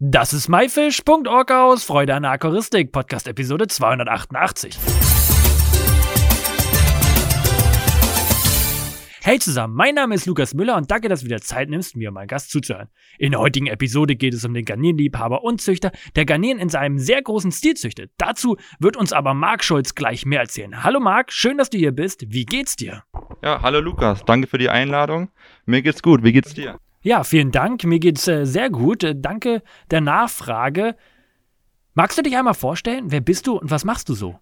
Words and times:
Das 0.00 0.32
ist 0.32 0.48
myfish.org 0.48 1.50
aus 1.50 1.82
Freude 1.82 2.14
an 2.14 2.22
der 2.22 2.30
Aquaristik, 2.30 2.92
Podcast 2.92 3.26
Episode 3.26 3.66
288. 3.66 4.78
Hey 9.20 9.40
zusammen, 9.40 9.74
mein 9.74 9.96
Name 9.96 10.14
ist 10.14 10.26
Lukas 10.26 10.54
Müller 10.54 10.76
und 10.76 10.88
danke, 10.88 11.08
dass 11.08 11.22
du 11.22 11.26
wieder 11.26 11.40
Zeit 11.40 11.68
nimmst, 11.68 11.96
mir 11.96 12.12
meinen 12.12 12.28
Gast 12.28 12.52
zuzuhören. 12.52 12.86
In 13.18 13.32
der 13.32 13.40
heutigen 13.40 13.66
Episode 13.66 14.14
geht 14.14 14.34
es 14.34 14.44
um 14.44 14.54
den 14.54 14.64
Garnierenliebhaber 14.64 15.42
und 15.42 15.60
Züchter, 15.60 15.90
der 16.14 16.26
Garnieren 16.26 16.60
in 16.60 16.68
seinem 16.68 17.00
sehr 17.00 17.20
großen 17.20 17.50
Stil 17.50 17.74
züchtet. 17.74 18.12
Dazu 18.18 18.56
wird 18.78 18.96
uns 18.96 19.12
aber 19.12 19.34
Marc 19.34 19.64
Scholz 19.64 19.96
gleich 19.96 20.24
mehr 20.24 20.42
erzählen. 20.42 20.84
Hallo 20.84 21.00
Marc, 21.00 21.32
schön, 21.32 21.58
dass 21.58 21.70
du 21.70 21.76
hier 21.76 21.90
bist. 21.90 22.22
Wie 22.28 22.44
geht's 22.44 22.76
dir? 22.76 23.02
Ja, 23.42 23.62
hallo 23.62 23.80
Lukas, 23.80 24.24
danke 24.24 24.46
für 24.46 24.58
die 24.58 24.70
Einladung. 24.70 25.28
Mir 25.66 25.82
geht's 25.82 26.02
gut, 26.02 26.22
wie 26.22 26.32
geht's 26.32 26.54
dir? 26.54 26.78
Ja, 27.08 27.24
vielen 27.24 27.52
Dank. 27.52 27.84
Mir 27.84 28.00
geht's 28.00 28.28
äh, 28.28 28.44
sehr 28.44 28.68
gut. 28.68 29.02
Äh, 29.02 29.14
danke 29.16 29.62
der 29.90 30.02
Nachfrage. 30.02 30.94
Magst 31.94 32.18
du 32.18 32.22
dich 32.22 32.36
einmal 32.36 32.52
vorstellen? 32.52 33.04
Wer 33.06 33.22
bist 33.22 33.46
du 33.46 33.56
und 33.56 33.70
was 33.70 33.86
machst 33.86 34.10
du 34.10 34.14
so? 34.14 34.38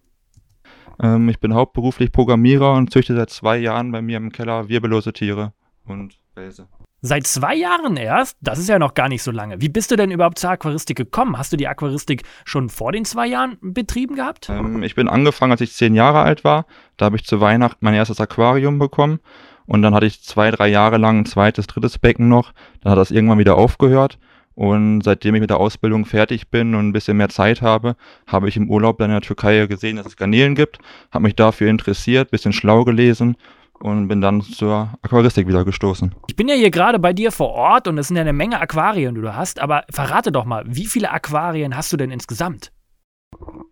Ähm, 1.01 1.29
ich 1.29 1.39
bin 1.39 1.53
hauptberuflich 1.53 2.11
Programmierer 2.11 2.73
und 2.73 2.91
züchte 2.91 3.15
seit 3.15 3.29
zwei 3.29 3.57
Jahren 3.57 3.93
bei 3.93 4.01
mir 4.01 4.17
im 4.17 4.33
Keller 4.33 4.67
wirbellose 4.67 5.13
Tiere 5.13 5.53
und 5.85 6.19
Wälse. 6.35 6.67
Seit 6.99 7.25
zwei 7.25 7.55
Jahren 7.55 7.95
erst? 7.95 8.35
Das 8.41 8.59
ist 8.59 8.67
ja 8.67 8.79
noch 8.79 8.95
gar 8.95 9.07
nicht 9.07 9.23
so 9.23 9.31
lange. 9.31 9.61
Wie 9.61 9.69
bist 9.69 9.89
du 9.91 9.95
denn 9.95 10.11
überhaupt 10.11 10.37
zur 10.37 10.49
Aquaristik 10.49 10.97
gekommen? 10.97 11.37
Hast 11.37 11.53
du 11.53 11.55
die 11.55 11.69
Aquaristik 11.69 12.23
schon 12.43 12.67
vor 12.67 12.91
den 12.91 13.05
zwei 13.05 13.27
Jahren 13.27 13.57
betrieben 13.61 14.15
gehabt? 14.15 14.49
Ähm, 14.49 14.83
ich 14.83 14.93
bin 14.93 15.07
angefangen, 15.07 15.53
als 15.53 15.61
ich 15.61 15.71
zehn 15.71 15.95
Jahre 15.95 16.19
alt 16.19 16.43
war. 16.43 16.65
Da 16.97 17.05
habe 17.05 17.15
ich 17.15 17.23
zu 17.23 17.39
Weihnachten 17.39 17.85
mein 17.85 17.93
erstes 17.93 18.19
Aquarium 18.19 18.77
bekommen 18.77 19.21
und 19.67 19.81
dann 19.81 19.93
hatte 19.93 20.05
ich 20.05 20.23
zwei, 20.23 20.49
drei 20.49 20.69
Jahre 20.69 20.97
lang 20.97 21.19
ein 21.19 21.25
zweites, 21.25 21.67
drittes 21.67 21.99
Becken 21.99 22.29
noch. 22.29 22.53
Dann 22.81 22.91
hat 22.91 22.97
das 22.97 23.11
irgendwann 23.11 23.37
wieder 23.37 23.57
aufgehört. 23.57 24.17
Und 24.55 25.01
seitdem 25.01 25.35
ich 25.35 25.41
mit 25.41 25.51
der 25.51 25.59
Ausbildung 25.59 26.05
fertig 26.05 26.49
bin 26.49 26.73
und 26.73 26.87
ein 26.87 26.93
bisschen 26.93 27.17
mehr 27.17 27.29
Zeit 27.29 27.61
habe, 27.61 27.95
habe 28.25 28.49
ich 28.49 28.57
im 28.57 28.71
Urlaub 28.71 28.97
dann 28.97 29.11
in 29.11 29.15
der 29.15 29.21
Türkei 29.21 29.67
gesehen, 29.67 29.97
dass 29.97 30.07
es 30.07 30.15
Garnelen 30.17 30.55
gibt, 30.55 30.79
habe 31.11 31.23
mich 31.23 31.35
dafür 31.35 31.69
interessiert, 31.69 32.31
bisschen 32.31 32.53
schlau 32.53 32.83
gelesen 32.83 33.35
und 33.79 34.07
bin 34.07 34.19
dann 34.19 34.41
zur 34.41 34.97
Aquaristik 35.03 35.47
wieder 35.47 35.63
gestoßen. 35.63 36.15
Ich 36.27 36.35
bin 36.35 36.47
ja 36.47 36.55
hier 36.55 36.71
gerade 36.71 36.97
bei 36.97 37.13
dir 37.13 37.31
vor 37.31 37.49
Ort 37.49 37.87
und 37.87 37.99
es 37.99 38.07
sind 38.07 38.15
ja 38.15 38.21
eine 38.21 38.33
Menge 38.33 38.59
Aquarien, 38.59 39.13
die 39.13 39.21
du 39.21 39.35
hast, 39.35 39.59
aber 39.59 39.83
verrate 39.91 40.31
doch 40.31 40.45
mal, 40.45 40.63
wie 40.67 40.87
viele 40.87 41.11
Aquarien 41.11 41.77
hast 41.77 41.93
du 41.93 41.97
denn 41.97 42.09
insgesamt? 42.09 42.71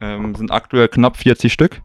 Ähm, 0.02 0.36
sind 0.36 0.52
aktuell 0.52 0.88
knapp 0.88 1.17
40 1.17 1.52
Stück 1.52 1.81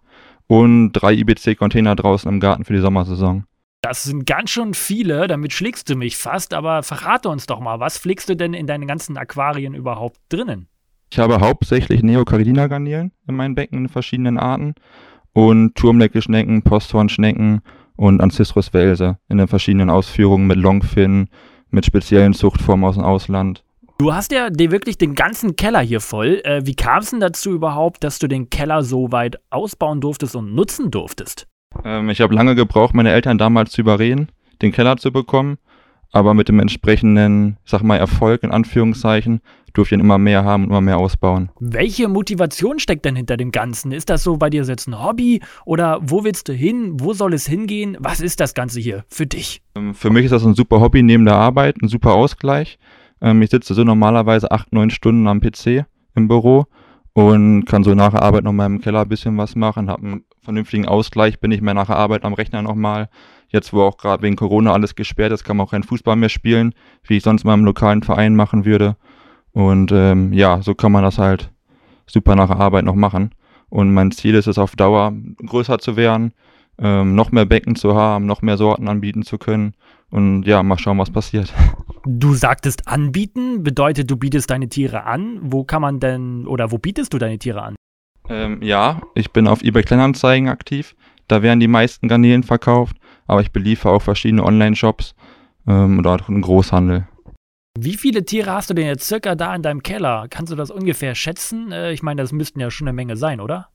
und 0.47 0.93
drei 0.93 1.15
IBC-Container 1.15 1.97
draußen 1.97 2.31
im 2.31 2.41
Garten 2.41 2.67
für 2.67 2.75
die 2.75 2.81
Sommersaison. 2.81 3.45
Das 3.83 4.03
sind 4.03 4.27
ganz 4.27 4.51
schön 4.51 4.75
viele, 4.75 5.27
damit 5.27 5.55
schlägst 5.55 5.89
du 5.89 5.97
mich 5.97 6.19
fast, 6.19 6.53
aber 6.53 6.83
verrate 6.83 7.31
uns 7.31 7.47
doch 7.47 7.61
mal, 7.61 7.81
was 7.81 7.99
pflegst 7.99 8.29
du 8.29 8.37
denn 8.37 8.53
in 8.53 8.67
deinen 8.67 8.87
ganzen 8.87 9.17
Aquarien 9.17 9.75
überhaupt 9.75 10.19
drinnen? 10.29 10.69
Ich 11.11 11.19
habe 11.19 11.41
hauptsächlich 11.41 12.03
Neocaridina-Garnelen 12.03 13.13
in 13.27 13.35
meinen 13.35 13.55
Becken 13.55 13.79
in 13.79 13.89
verschiedenen 13.89 14.39
Arten 14.39 14.75
und 15.33 15.75
Turmlecke-Schnecken, 15.77 16.63
Posthornschnecken 16.63 17.63
und 17.97 18.21
Ancistrus-Welse 18.21 19.19
in 19.29 19.39
den 19.39 19.49
verschiedenen 19.49 19.89
Ausführungen 19.89 20.47
mit 20.47 20.59
Longfin, 20.59 21.29
mit 21.71 21.87
speziellen 21.87 22.35
Zuchtformen 22.35 22.85
aus 22.85 22.97
dem 22.97 23.05
Ausland. 23.05 23.65
Du 23.99 24.13
hast 24.13 24.31
ja 24.31 24.51
dir 24.51 24.71
wirklich 24.71 24.99
den 24.99 25.15
ganzen 25.15 25.57
Keller 25.57 25.81
hier 25.81 26.01
voll. 26.01 26.41
Äh, 26.45 26.65
wie 26.65 26.75
kam 26.75 27.01
es 27.01 27.11
denn 27.11 27.21
dazu 27.21 27.51
überhaupt, 27.51 28.05
dass 28.05 28.19
du 28.19 28.29
den 28.29 28.51
Keller 28.51 28.83
so 28.83 29.11
weit 29.11 29.39
ausbauen 29.51 30.01
durftest 30.01 30.37
und 30.37 30.55
nutzen 30.55 30.91
durftest? 30.91 31.47
Ähm, 31.85 32.11
ich 32.11 32.21
habe 32.21 32.35
lange 32.35 32.55
gebraucht, 32.55 32.95
meine 32.95 33.13
Eltern 33.13 33.39
damals 33.39 33.73
zu 33.73 33.81
überreden, 33.81 34.29
den 34.63 34.73
Keller 34.73 34.97
zu 34.97 35.13
bekommen. 35.13 35.59
Aber 36.13 36.35
mit 36.35 36.49
dem 36.49 36.59
entsprechenden, 36.59 37.57
sag 37.65 37.83
mal, 37.83 37.97
Erfolg 37.97 38.43
in 38.43 38.51
Anführungszeichen, 38.51 39.41
durfte 39.73 39.95
ich 39.95 39.99
ihn 39.99 40.05
immer 40.05 40.19
mehr 40.19 40.45
haben 40.45 40.65
und 40.65 40.71
immer 40.71 40.81
mehr 40.81 40.99
ausbauen. 40.99 41.51
Welche 41.61 42.09
Motivation 42.09 42.81
steckt 42.81 43.05
denn 43.05 43.15
hinter 43.15 43.37
dem 43.37 43.53
Ganzen? 43.53 43.93
Ist 43.93 44.11
das 44.11 44.25
so 44.25 44.37
bei 44.37 44.51
dir 44.51 44.65
jetzt 44.65 44.89
ein 44.89 45.01
Hobby? 45.01 45.41
Oder 45.65 46.01
wo 46.03 46.25
willst 46.25 46.49
du 46.49 46.53
hin? 46.53 46.99
Wo 46.99 47.13
soll 47.13 47.33
es 47.35 47.47
hingehen? 47.47 47.97
Was 48.01 48.21
ist 48.21 48.41
das 48.41 48.55
Ganze 48.55 48.81
hier 48.81 49.05
für 49.09 49.27
dich? 49.27 49.63
Ähm, 49.77 49.95
für 49.95 50.11
mich 50.11 50.25
ist 50.25 50.33
das 50.33 50.45
ein 50.45 50.55
super 50.55 50.81
Hobby 50.81 51.03
neben 51.05 51.25
der 51.25 51.37
Arbeit, 51.37 51.77
ein 51.81 51.89
super 51.89 52.15
Ausgleich. 52.15 52.79
Ähm, 53.21 53.41
ich 53.43 53.51
sitze 53.51 53.75
so 53.75 53.85
normalerweise 53.85 54.51
acht, 54.51 54.73
neun 54.73 54.91
Stunden 54.91 55.29
am 55.29 55.41
PC 55.41 55.87
im 56.17 56.27
Büro 56.27 56.67
und 57.13 57.65
kann 57.65 57.85
so 57.85 57.95
nach 57.95 58.11
der 58.11 58.23
Arbeit 58.23 58.45
noch 58.45 58.53
mal 58.53 58.67
im 58.67 58.81
Keller 58.81 59.03
ein 59.03 59.09
bisschen 59.09 59.37
was 59.37 59.57
machen, 59.57 59.91
habe 59.91 60.07
einen 60.07 60.25
vernünftigen 60.43 60.87
Ausgleich, 60.87 61.41
bin 61.41 61.51
ich 61.51 61.61
mehr 61.61 61.75
nach 61.75 61.87
der 61.87 61.97
Arbeit 61.97 62.25
am 62.25 62.35
Rechner 62.35 62.63
nochmal. 62.63 63.09
Jetzt, 63.49 63.73
wo 63.73 63.83
auch 63.83 63.97
gerade 63.97 64.23
wegen 64.23 64.37
Corona 64.37 64.73
alles 64.73 64.95
gesperrt 64.95 65.33
ist, 65.33 65.43
kann 65.43 65.57
man 65.57 65.67
auch 65.67 65.73
keinen 65.73 65.83
Fußball 65.83 66.15
mehr 66.15 66.29
spielen, 66.29 66.73
wie 67.03 67.17
ich 67.17 67.25
sonst 67.25 67.45
mal 67.45 67.55
im 67.55 67.65
lokalen 67.65 68.03
Verein 68.03 68.37
machen 68.37 68.65
würde. 68.65 68.97
Und 69.53 69.91
ähm, 69.93 70.33
ja, 70.33 70.63
so 70.63 70.75
kann 70.75 70.93
man 70.93 71.03
das 71.03 71.19
halt 71.19 71.51
super 72.07 72.37
nach 72.37 72.49
der 72.49 72.61
Arbeit 72.61 72.85
noch 72.85 72.95
machen. 72.95 73.35
Und 73.69 73.93
mein 73.93 74.13
Ziel 74.13 74.35
ist 74.35 74.47
es 74.47 74.59
auf 74.59 74.77
Dauer 74.77 75.13
größer 75.45 75.79
zu 75.79 75.97
werden, 75.97 76.33
ähm, 76.79 77.15
noch 77.15 77.33
mehr 77.33 77.45
Becken 77.45 77.77
zu 77.77 77.95
haben, 77.95 78.27
noch 78.27 78.43
mehr 78.43 78.57
Sorten 78.57 78.89
anbieten 78.89 79.23
zu 79.23 79.39
können. 79.39 79.75
Und 80.11 80.45
ja, 80.45 80.63
mal 80.63 80.79
schauen, 80.79 80.99
was 80.99 81.11
passiert. 81.11 81.53
Du 82.07 82.35
sagtest 82.35 82.89
anbieten, 82.89 83.63
bedeutet, 83.63 84.11
du 84.11 84.17
bietest 84.17 84.51
deine 84.51 84.69
Tiere 84.69 85.05
an. 85.05 85.39
Wo 85.43 85.65
kann 85.65 85.83
man 85.83 86.01
denn 86.01 86.47
oder 86.47 86.73
wo 86.73 86.79
bietest 86.79 87.13
du 87.13 87.19
deine 87.19 87.39
Tiere 87.39 87.63
an? 87.63 87.75
Ähm, 88.29 88.63
ja, 88.63 89.03
ich 89.15 89.33
bin 89.33 89.47
auf 89.47 89.63
eBay 89.63 89.83
Kleinanzeigen 89.83 90.49
aktiv. 90.49 90.95
Da 91.29 91.43
werden 91.43 91.61
die 91.61 91.69
meisten 91.69 92.09
Garnelen 92.09 92.43
verkauft, 92.43 92.97
aber 93.27 93.41
ich 93.41 93.53
beliefere 93.53 93.93
auch 93.93 94.03
verschiedene 94.03 94.45
Online-Shops 94.45 95.15
ähm, 95.69 95.99
oder 95.99 96.15
auch 96.15 96.29
einen 96.29 96.43
Großhandel. 96.43 97.07
Wie 97.79 97.97
viele 97.97 98.25
Tiere 98.25 98.53
hast 98.53 98.71
du 98.71 98.75
denn 98.75 98.87
jetzt 98.87 99.07
circa 99.07 99.35
da 99.35 99.55
in 99.55 99.63
deinem 99.63 99.83
Keller? 99.83 100.27
Kannst 100.29 100.53
du 100.53 100.57
das 100.57 100.71
ungefähr 100.71 101.15
schätzen? 101.15 101.71
Äh, 101.71 101.93
ich 101.93 102.03
meine, 102.03 102.23
das 102.23 102.33
müssten 102.33 102.61
ja 102.61 102.71
schon 102.71 102.89
eine 102.89 102.95
Menge 102.95 103.17
sein, 103.17 103.41
oder? 103.41 103.69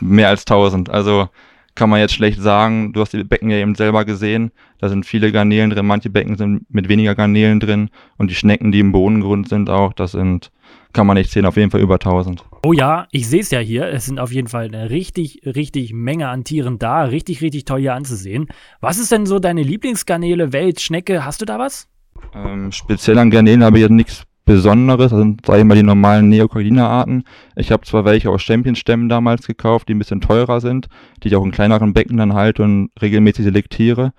Mehr 0.00 0.28
als 0.28 0.42
1000. 0.42 0.90
Also 0.90 1.28
kann 1.76 1.90
man 1.90 2.00
jetzt 2.00 2.14
schlecht 2.14 2.40
sagen. 2.40 2.92
Du 2.92 3.00
hast 3.00 3.12
die 3.12 3.22
Becken 3.22 3.50
ja 3.50 3.58
eben 3.58 3.74
selber 3.74 4.04
gesehen. 4.04 4.50
Da 4.78 4.88
sind 4.88 5.06
viele 5.06 5.30
Garnelen 5.30 5.70
drin. 5.70 5.86
Manche 5.86 6.10
Becken 6.10 6.36
sind 6.36 6.66
mit 6.68 6.88
weniger 6.88 7.14
Garnelen 7.14 7.60
drin. 7.60 7.90
Und 8.16 8.30
die 8.30 8.34
Schnecken, 8.34 8.72
die 8.72 8.80
im 8.80 8.92
Bodengrund 8.92 9.48
sind 9.48 9.70
auch, 9.70 9.92
das 9.92 10.12
sind, 10.12 10.50
kann 10.92 11.06
man 11.06 11.16
nicht 11.16 11.30
sehen, 11.30 11.46
auf 11.46 11.56
jeden 11.56 11.70
Fall 11.70 11.80
über 11.80 11.94
1000. 11.94 12.44
Oh 12.64 12.72
ja, 12.72 13.06
ich 13.12 13.28
sehe 13.28 13.40
es 13.40 13.50
ja 13.50 13.60
hier. 13.60 13.86
Es 13.86 14.06
sind 14.06 14.18
auf 14.18 14.32
jeden 14.32 14.48
Fall 14.48 14.64
eine 14.64 14.90
richtig, 14.90 15.42
richtig 15.44 15.92
Menge 15.92 16.28
an 16.28 16.44
Tieren 16.44 16.78
da. 16.78 17.04
Richtig, 17.04 17.42
richtig 17.42 17.66
toll 17.66 17.80
hier 17.80 17.94
anzusehen. 17.94 18.48
Was 18.80 18.98
ist 18.98 19.12
denn 19.12 19.26
so 19.26 19.38
deine 19.38 19.62
Lieblingsgarnele, 19.62 20.52
Welt, 20.52 20.80
Schnecke? 20.80 21.24
Hast 21.24 21.42
du 21.42 21.44
da 21.44 21.58
was? 21.58 21.88
Ähm, 22.34 22.72
speziell 22.72 23.18
an 23.18 23.30
Garnelen 23.30 23.62
habe 23.62 23.76
ich 23.76 23.82
jetzt 23.82 23.92
nichts 23.92 24.26
Besonderes, 24.46 25.10
das 25.10 25.18
sind, 25.18 25.44
sag 25.44 25.58
ich 25.58 25.64
mal, 25.64 25.74
die 25.74 25.82
normalen 25.82 26.28
Neocorina-Arten. 26.28 27.24
Ich 27.56 27.72
habe 27.72 27.84
zwar 27.84 28.04
welche 28.04 28.30
aus 28.30 28.42
Champion-Stämmen 28.42 29.08
damals 29.08 29.46
gekauft, 29.46 29.88
die 29.88 29.94
ein 29.94 29.98
bisschen 29.98 30.20
teurer 30.20 30.60
sind, 30.60 30.88
die 31.22 31.28
ich 31.28 31.36
auch 31.36 31.44
in 31.44 31.50
kleineren 31.50 31.92
Becken 31.92 32.16
dann 32.16 32.32
halte 32.32 32.62
und 32.62 32.90
regelmäßig 33.02 33.44
selektiere. 33.44 34.12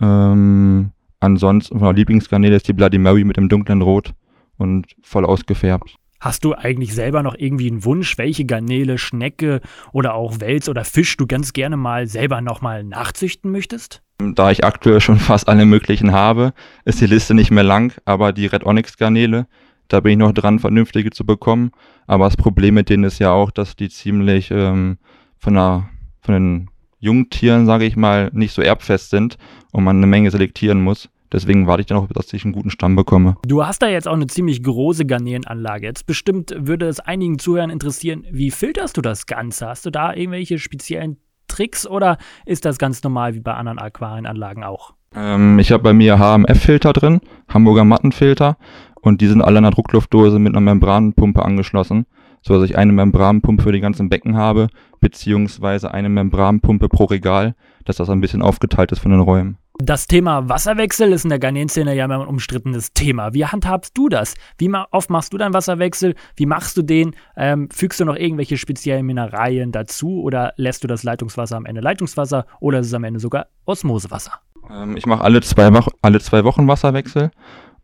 Ähm, 0.00 0.92
ansonsten, 1.18 1.80
meine 1.80 1.98
Lieblingsgarnele 1.98 2.54
ist 2.54 2.68
die 2.68 2.72
Bloody 2.72 2.98
Mary 2.98 3.24
mit 3.24 3.36
dem 3.36 3.48
dunklen 3.48 3.82
Rot 3.82 4.14
und 4.58 4.86
voll 5.02 5.24
ausgefärbt. 5.24 5.96
Hast 6.20 6.44
du 6.44 6.54
eigentlich 6.54 6.94
selber 6.94 7.24
noch 7.24 7.34
irgendwie 7.36 7.68
einen 7.68 7.84
Wunsch, 7.84 8.16
welche 8.16 8.44
Garnele, 8.44 8.96
Schnecke 8.96 9.60
oder 9.92 10.14
auch 10.14 10.38
Wels 10.38 10.68
oder 10.68 10.84
Fisch 10.84 11.16
du 11.16 11.26
ganz 11.26 11.52
gerne 11.52 11.76
mal 11.76 12.06
selber 12.06 12.40
nochmal 12.40 12.84
nachzüchten 12.84 13.50
möchtest? 13.50 14.03
Da 14.18 14.50
ich 14.50 14.64
aktuell 14.64 15.00
schon 15.00 15.18
fast 15.18 15.48
alle 15.48 15.64
möglichen 15.64 16.12
habe, 16.12 16.52
ist 16.84 17.00
die 17.00 17.06
Liste 17.06 17.34
nicht 17.34 17.50
mehr 17.50 17.64
lang, 17.64 17.92
aber 18.04 18.32
die 18.32 18.46
Red 18.46 18.64
Onyx 18.64 18.96
Garnele, 18.96 19.46
da 19.88 20.00
bin 20.00 20.12
ich 20.12 20.18
noch 20.18 20.32
dran, 20.32 20.58
vernünftige 20.58 21.10
zu 21.10 21.26
bekommen. 21.26 21.72
Aber 22.06 22.24
das 22.24 22.36
Problem 22.36 22.74
mit 22.74 22.88
denen 22.88 23.04
ist 23.04 23.18
ja 23.18 23.32
auch, 23.32 23.50
dass 23.50 23.76
die 23.76 23.88
ziemlich 23.88 24.50
ähm, 24.50 24.98
von, 25.38 25.54
der, 25.54 25.88
von 26.20 26.34
den 26.34 26.70
Jungtieren, 27.00 27.66
sage 27.66 27.84
ich 27.84 27.96
mal, 27.96 28.30
nicht 28.32 28.52
so 28.52 28.62
erbfest 28.62 29.10
sind 29.10 29.36
und 29.72 29.84
man 29.84 29.98
eine 29.98 30.06
Menge 30.06 30.30
selektieren 30.30 30.82
muss. 30.82 31.10
Deswegen 31.32 31.66
warte 31.66 31.80
ich 31.80 31.86
dann 31.86 31.98
auch, 31.98 32.06
dass 32.06 32.32
ich 32.32 32.44
einen 32.44 32.54
guten 32.54 32.70
Stamm 32.70 32.94
bekomme. 32.94 33.36
Du 33.44 33.66
hast 33.66 33.82
da 33.82 33.88
jetzt 33.88 34.06
auch 34.06 34.14
eine 34.14 34.28
ziemlich 34.28 34.62
große 34.62 35.04
Garnelenanlage. 35.04 35.86
Jetzt 35.86 36.06
bestimmt 36.06 36.54
würde 36.56 36.86
es 36.86 37.00
einigen 37.00 37.40
Zuhörern 37.40 37.70
interessieren, 37.70 38.24
wie 38.30 38.52
filterst 38.52 38.96
du 38.96 39.02
das 39.02 39.26
Ganze? 39.26 39.66
Hast 39.66 39.84
du 39.84 39.90
da 39.90 40.14
irgendwelche 40.14 40.60
speziellen 40.60 41.16
Tricks 41.48 41.86
oder 41.86 42.18
ist 42.46 42.64
das 42.64 42.78
ganz 42.78 43.02
normal 43.02 43.34
wie 43.34 43.40
bei 43.40 43.54
anderen 43.54 43.78
Aquarienanlagen 43.78 44.64
auch? 44.64 44.94
Ähm, 45.14 45.58
ich 45.58 45.72
habe 45.72 45.82
bei 45.82 45.92
mir 45.92 46.18
HMF-Filter 46.18 46.92
drin, 46.92 47.20
Hamburger 47.48 47.84
Mattenfilter 47.84 48.56
und 49.00 49.20
die 49.20 49.26
sind 49.26 49.42
alle 49.42 49.58
an 49.58 49.64
einer 49.64 49.74
Druckluftdose 49.74 50.38
mit 50.38 50.54
einer 50.54 50.60
Membranpumpe 50.60 51.42
angeschlossen, 51.42 52.06
so 52.42 52.54
dass 52.54 52.68
ich 52.68 52.76
eine 52.76 52.92
Membranpumpe 52.92 53.62
für 53.62 53.72
die 53.72 53.80
ganzen 53.80 54.08
Becken 54.08 54.36
habe, 54.36 54.68
beziehungsweise 55.00 55.92
eine 55.92 56.08
Membranpumpe 56.08 56.88
pro 56.88 57.04
Regal, 57.04 57.54
dass 57.84 57.96
das 57.96 58.10
ein 58.10 58.20
bisschen 58.20 58.42
aufgeteilt 58.42 58.92
ist 58.92 59.00
von 59.00 59.10
den 59.10 59.20
Räumen. 59.20 59.58
Das 59.78 60.06
Thema 60.06 60.48
Wasserwechsel 60.48 61.12
ist 61.12 61.24
in 61.24 61.30
der 61.30 61.40
Garnelenszene 61.40 61.96
ja 61.96 62.04
immer 62.04 62.20
ein 62.20 62.28
umstrittenes 62.28 62.92
Thema. 62.92 63.34
Wie 63.34 63.44
handhabst 63.44 63.98
du 63.98 64.08
das? 64.08 64.34
Wie 64.56 64.70
oft 64.92 65.10
machst 65.10 65.32
du 65.32 65.36
deinen 65.36 65.52
Wasserwechsel? 65.52 66.14
Wie 66.36 66.46
machst 66.46 66.76
du 66.76 66.82
den? 66.82 67.16
Ähm, 67.36 67.68
fügst 67.72 67.98
du 67.98 68.04
noch 68.04 68.14
irgendwelche 68.14 68.56
speziellen 68.56 69.04
Mineralien 69.04 69.72
dazu 69.72 70.22
oder 70.22 70.52
lässt 70.56 70.84
du 70.84 70.86
das 70.86 71.02
Leitungswasser 71.02 71.56
am 71.56 71.66
Ende 71.66 71.80
Leitungswasser 71.80 72.46
oder 72.60 72.78
ist 72.78 72.86
es 72.86 72.94
am 72.94 73.02
Ende 73.02 73.18
sogar 73.18 73.46
Osmosewasser? 73.64 74.34
Ähm, 74.70 74.96
ich 74.96 75.06
mache 75.06 75.24
alle, 75.24 75.40
zwei 75.40 75.72
alle 76.02 76.20
zwei 76.20 76.44
Wochen 76.44 76.68
Wasserwechsel 76.68 77.32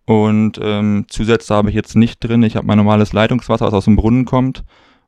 Und 0.04 0.60
ähm, 0.62 1.06
Zusätze 1.08 1.52
habe 1.52 1.70
ich 1.70 1.75
jetzt 1.75 1.96
nicht 1.96 2.20
drin. 2.20 2.44
Ich 2.44 2.54
habe 2.54 2.69
mein 2.69 2.78
normales 2.78 3.12
Leitungswasser, 3.12 3.66
was 3.66 3.75
aus 3.75 3.86
dem 3.86 3.96
Brunnen 3.96 4.26
kommt. 4.26 4.62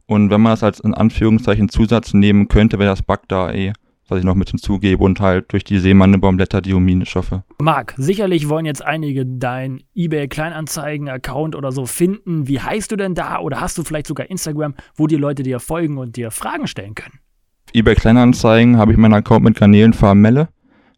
Und 0.06 0.30
wenn 0.30 0.40
man 0.40 0.52
das 0.52 0.64
als 0.64 0.80
in 0.80 0.94
Anführungszeichen 0.94 1.68
Zusatz 1.68 2.12
nehmen 2.12 2.48
könnte, 2.48 2.80
wäre 2.80 2.90
das 2.90 3.04
Bagda 3.04 3.52
eh, 3.52 3.72
was 4.12 4.18
ich 4.18 4.24
noch 4.24 4.34
mit 4.34 4.50
hinzugebe 4.50 5.02
und 5.02 5.20
halt 5.20 5.52
durch 5.52 5.64
die 5.64 5.78
Seemandelbaumblätter 5.78 6.60
die 6.60 6.74
Huminestoffe. 6.74 7.42
Marc, 7.60 7.94
sicherlich 7.96 8.48
wollen 8.48 8.66
jetzt 8.66 8.84
einige 8.84 9.24
dein 9.24 9.82
eBay 9.94 10.28
Kleinanzeigen-Account 10.28 11.56
oder 11.56 11.72
so 11.72 11.86
finden. 11.86 12.46
Wie 12.46 12.60
heißt 12.60 12.92
du 12.92 12.96
denn 12.96 13.14
da? 13.14 13.38
Oder 13.38 13.60
hast 13.60 13.78
du 13.78 13.82
vielleicht 13.82 14.06
sogar 14.06 14.28
Instagram, 14.28 14.74
wo 14.94 15.06
die 15.06 15.16
Leute 15.16 15.42
dir 15.42 15.60
folgen 15.60 15.96
und 15.96 16.16
dir 16.16 16.30
Fragen 16.30 16.66
stellen 16.66 16.94
können? 16.94 17.20
eBay 17.72 17.94
Kleinanzeigen 17.94 18.76
habe 18.76 18.92
ich 18.92 18.98
meinen 18.98 19.14
Account 19.14 19.44
mit 19.44 19.56
Garnelenfarm 19.56 20.20
Melle. 20.20 20.48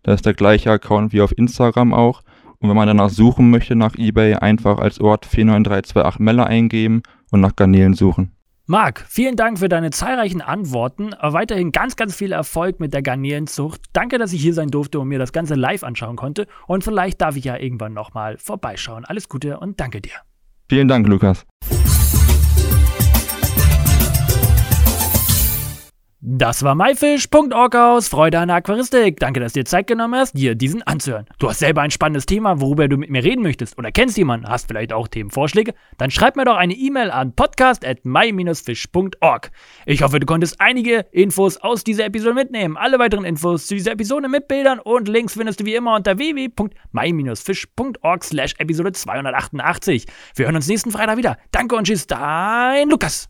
Das 0.02 0.16
ist 0.16 0.26
der 0.26 0.34
gleiche 0.34 0.72
Account 0.72 1.12
wie 1.12 1.20
auf 1.20 1.36
Instagram 1.38 1.94
auch. 1.94 2.22
Und 2.58 2.68
wenn 2.68 2.76
man 2.76 2.88
danach 2.88 3.10
suchen 3.10 3.50
möchte 3.50 3.76
nach 3.76 3.94
eBay, 3.96 4.34
einfach 4.34 4.78
als 4.78 5.00
Ort 5.00 5.24
49328 5.24 6.18
Melle 6.18 6.46
eingeben 6.46 7.02
und 7.30 7.40
nach 7.40 7.54
Garnelen 7.54 7.94
suchen. 7.94 8.33
Marc, 8.66 9.04
vielen 9.06 9.36
Dank 9.36 9.58
für 9.58 9.68
deine 9.68 9.90
zahlreichen 9.90 10.40
Antworten. 10.40 11.10
Weiterhin 11.20 11.70
ganz, 11.70 11.96
ganz 11.96 12.16
viel 12.16 12.32
Erfolg 12.32 12.80
mit 12.80 12.94
der 12.94 13.02
Garnelenzucht. 13.02 13.82
Danke, 13.92 14.16
dass 14.16 14.32
ich 14.32 14.40
hier 14.40 14.54
sein 14.54 14.68
durfte 14.68 15.00
und 15.00 15.08
mir 15.08 15.18
das 15.18 15.32
Ganze 15.32 15.54
live 15.54 15.82
anschauen 15.82 16.16
konnte. 16.16 16.46
Und 16.66 16.82
vielleicht 16.82 17.20
darf 17.20 17.36
ich 17.36 17.44
ja 17.44 17.58
irgendwann 17.58 17.92
nochmal 17.92 18.38
vorbeischauen. 18.38 19.04
Alles 19.04 19.28
Gute 19.28 19.60
und 19.60 19.80
danke 19.80 20.00
dir. 20.00 20.14
Vielen 20.70 20.88
Dank, 20.88 21.06
Lukas. 21.06 21.44
Das 26.36 26.64
war 26.64 26.74
myfish.org 26.74 27.76
aus 27.76 28.08
Freude 28.08 28.40
an 28.40 28.48
der 28.48 28.56
Aquaristik. 28.56 29.20
Danke, 29.20 29.38
dass 29.38 29.52
du 29.52 29.60
dir 29.60 29.66
Zeit 29.66 29.86
genommen 29.86 30.16
hast, 30.16 30.32
dir 30.32 30.56
diesen 30.56 30.82
anzuhören. 30.82 31.26
Du 31.38 31.48
hast 31.48 31.60
selber 31.60 31.82
ein 31.82 31.92
spannendes 31.92 32.26
Thema, 32.26 32.60
worüber 32.60 32.88
du 32.88 32.96
mit 32.96 33.08
mir 33.08 33.22
reden 33.22 33.40
möchtest 33.40 33.78
oder 33.78 33.92
kennst 33.92 34.16
jemanden, 34.16 34.48
hast 34.48 34.66
vielleicht 34.66 34.92
auch 34.92 35.06
Themenvorschläge? 35.06 35.74
Dann 35.96 36.10
schreib 36.10 36.34
mir 36.34 36.44
doch 36.44 36.56
eine 36.56 36.74
E-Mail 36.74 37.12
an 37.12 37.36
podcast 37.36 37.86
at 37.86 38.04
my-fish.org. 38.04 39.52
Ich 39.86 40.02
hoffe, 40.02 40.18
du 40.18 40.26
konntest 40.26 40.60
einige 40.60 41.06
Infos 41.12 41.56
aus 41.58 41.84
dieser 41.84 42.06
Episode 42.06 42.34
mitnehmen. 42.34 42.76
Alle 42.76 42.98
weiteren 42.98 43.24
Infos 43.24 43.68
zu 43.68 43.76
dieser 43.76 43.92
Episode 43.92 44.28
mit 44.28 44.48
Bildern 44.48 44.80
und 44.80 45.06
Links 45.06 45.34
findest 45.34 45.60
du 45.60 45.66
wie 45.66 45.76
immer 45.76 45.94
unter 45.94 46.18
www.my-fish.org 46.18 48.24
slash 48.24 48.54
Episode 48.58 48.90
288. 48.90 50.06
Wir 50.34 50.46
hören 50.46 50.56
uns 50.56 50.66
nächsten 50.66 50.90
Freitag 50.90 51.16
wieder. 51.16 51.38
Danke 51.52 51.76
und 51.76 51.86
tschüss, 51.86 52.08
dein 52.08 52.90
Lukas. 52.90 53.28